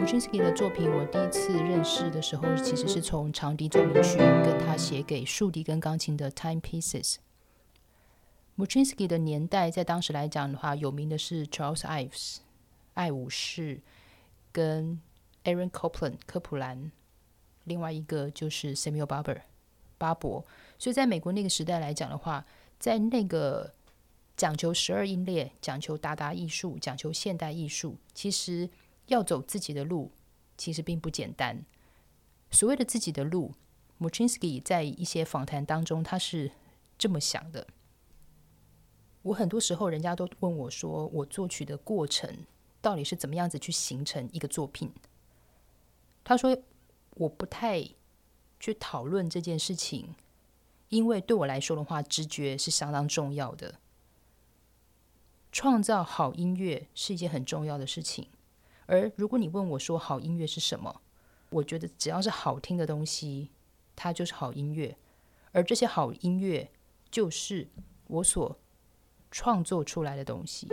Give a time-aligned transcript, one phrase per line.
[0.00, 7.16] Muchinsky 的作品，我第一次认识的时候，其实是从长笛奏鸣曲跟他写给竖笛跟钢琴的 Time Pieces。
[8.56, 12.38] Muchinsky 的年代在当时来讲的话，有名的是 Charles Ives
[12.94, 13.82] 爱武士
[14.50, 14.98] 跟
[15.44, 16.90] Aaron Copland 科普兰，
[17.64, 19.42] 另外一个就是 Samuel Barber
[19.98, 20.42] 巴伯。
[20.78, 22.46] 所以在美国那个时代来讲的话，
[22.78, 23.74] 在那个
[24.34, 28.70] 讲求十二音列、讲求达达艺术、讲求现代艺术，其实。
[29.10, 30.12] 要走自己的路，
[30.56, 31.64] 其实并不简单。
[32.50, 33.54] 所谓的自己的路
[34.00, 36.52] ，Muchinsky 在一些访谈当中，他是
[36.96, 37.66] 这么想的。
[39.22, 42.46] 我很多时候，人家都问我说，我作曲的过程
[42.80, 44.92] 到底是怎么样子去形成一个作品？
[46.24, 46.56] 他说，
[47.16, 47.84] 我不太
[48.58, 50.14] 去讨论这件事情，
[50.88, 53.80] 因为对我来说的话，直觉是相当重要的。
[55.52, 58.28] 创造好音乐是一件很重要的事情。
[58.90, 61.00] 而如果你问我说好音乐是什么，
[61.50, 63.52] 我觉得只要是好听的东西，
[63.94, 64.96] 它就是好音乐。
[65.52, 66.68] 而这些好音乐
[67.08, 67.68] 就是
[68.08, 68.58] 我所
[69.30, 70.66] 创作出来的东西。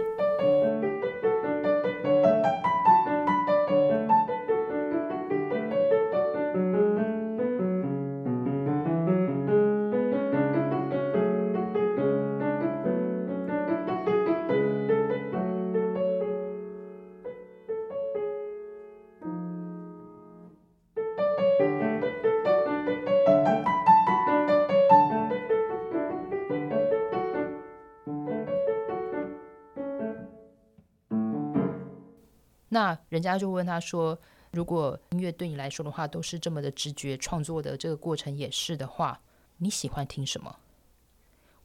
[32.78, 34.20] 那人家就问他说
[34.54, 39.20] ：“如果音乐对你来说的话，都是这么的直觉创作的这个过程也是的话，
[39.58, 40.60] 你喜欢听什么？”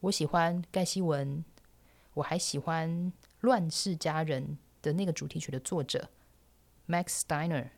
[0.01, 1.45] 我喜欢盖希文，
[2.15, 2.89] 我还喜欢
[3.41, 4.43] 《乱世佳人》
[4.81, 6.09] 的那个主题曲的作者
[6.87, 7.69] Max Steiner。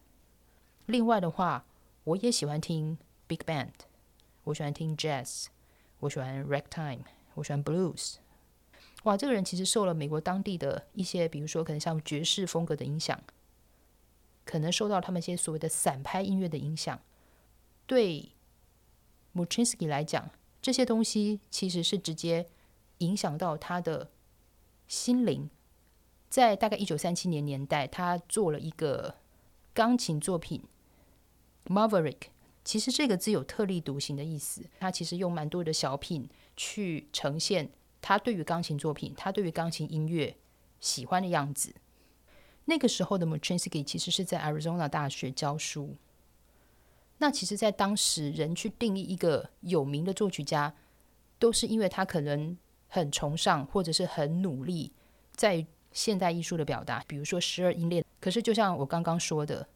[0.86, 1.66] 另外的话，
[2.06, 2.98] 我也喜欢听
[3.28, 3.74] Big Band，
[4.46, 5.48] 我喜欢听 Jazz，
[6.00, 7.02] 我喜欢 Ragtime，
[7.34, 8.16] 我喜欢 Blues。
[9.06, 13.20] 哇，这个人其实受了美国当地的一些，比如说可能像爵士风格的影响，
[14.44, 17.00] 可能受到他们一些所谓的散拍音乐的影响。
[17.86, 18.32] 对
[19.36, 22.48] Muchinsky 来讲，这些东西其实是直接
[22.98, 24.10] 影响到他的
[24.88, 25.50] 心灵。
[26.28, 29.16] 在大概一九三七年年代，他做了一个
[29.76, 30.64] 钢琴作品
[31.72, 32.12] 《Maverick》，
[32.64, 34.64] 其实这个字有特立独行的意思。
[34.80, 36.28] 他其实用蛮多的小品
[36.58, 37.70] 去呈现。
[38.08, 40.38] 他对于钢琴作品，他对于钢琴音乐
[40.80, 41.74] 喜欢的样子。
[42.66, 45.96] 那个时候的 Muchinsky 其实是在 Arizona 大学教书。
[47.18, 50.76] 那其实，在当时人去定义一个有名的作曲家，
[51.40, 52.56] 都是因为他可能
[52.88, 54.92] 很崇尚或者是很努力
[55.34, 58.06] 在现代艺术的表达，比如说十二音列。
[58.20, 59.68] 可是，就像我刚刚说的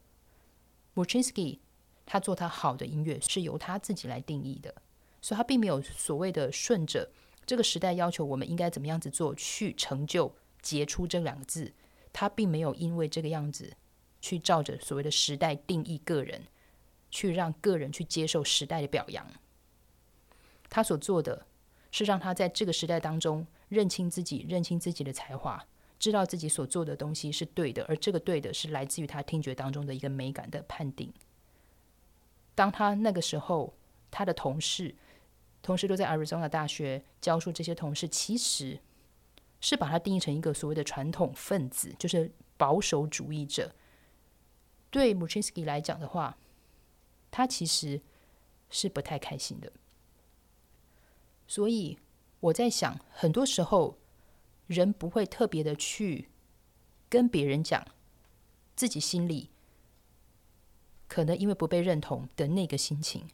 [0.94, 1.58] ，Muchinsky
[2.06, 4.72] 他做他好的音乐是由他自己来定义的，
[5.20, 7.10] 所以他并没有所谓的顺着。
[7.50, 11.74] 这个时代要求我们应该怎么样子做，去成就杰出这两个字，
[12.14, 13.74] 他并没有因为这个样子
[14.22, 16.44] 去照着所谓的时代定义个人，
[17.10, 19.26] 去让个人去接受时代的表扬。
[20.70, 21.48] 他所做的
[21.90, 25.66] 是让他在这个时代当中认清自己，认清自己的才华，
[25.98, 31.12] 知道自己所做的东西是对的，而这个对的是来自于他听觉当中的一个美感的判定。
[32.54, 33.74] 当他那个时候，
[34.12, 34.94] 他的同事。
[35.62, 38.80] 同时都在 Arizona 大学教书，这些同事其实
[39.60, 43.74] 是把它定义成一个所谓的传统分子，就是保守主义者。
[44.90, 46.38] 对 Muchinsky 来讲的话，
[47.30, 48.02] 他其实
[48.70, 49.72] 是不太开心的。
[51.48, 52.00] 所以
[52.40, 54.00] 我在想，很多时候
[54.66, 56.30] 人不会特别的去
[57.10, 57.86] 跟别人讲
[58.76, 59.50] 自己心里
[61.08, 63.28] 可能因为不被认同的那个心情。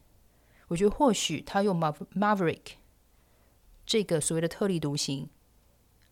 [0.68, 2.72] 我觉得或许他用 Maverick
[3.84, 5.28] 这个所谓的特立独行，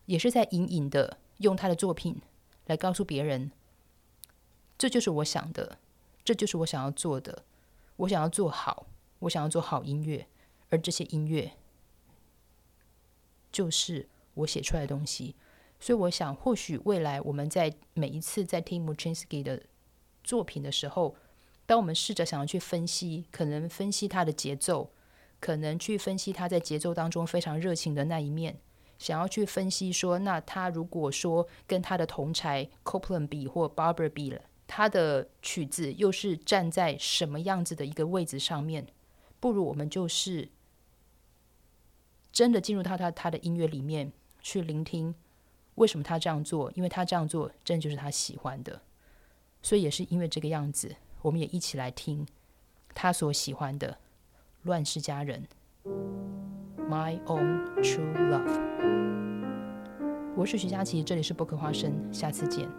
[0.05, 2.21] 也是在隐隐的用他的作品
[2.67, 3.51] 来告诉别人，
[4.77, 5.77] 这就是我想的，
[6.23, 7.43] 这就是我想要做的，
[7.97, 8.87] 我想要做好，
[9.19, 10.25] 我想要做好音乐，
[10.69, 11.51] 而这些音乐
[13.51, 15.35] 就是我写出来的东西。
[15.77, 19.63] 所以我想，或许未来我们在每一次在听 Muchinsky 的
[20.23, 21.17] 作品的时候。
[21.65, 24.91] 当我们试着想要去分析，可能分析他的节奏，
[25.39, 28.59] 可能去分析他在节奏当中非常热情的那一面，
[28.99, 38.87] 想要去分析说，那他如果说跟他的同才 Copland 比或 Barber 比了，他的曲子又是站在什么样子的一个位置上面？
[39.39, 40.49] 不如我们就是
[42.31, 45.13] 真的进入到他他的音乐里面去聆听，
[45.75, 46.71] 为什么他这样做？
[46.73, 48.81] 因为他这样做，真的就是他喜欢的。
[49.61, 52.23] 所以也是因为这个样子，我们也一起来听
[52.93, 53.89] 他所喜欢的
[54.61, 55.43] 《乱世佳人》
[56.87, 58.61] （My Own True Love）。
[60.37, 62.69] 我是徐佳琪，这里是博客花生，下次见。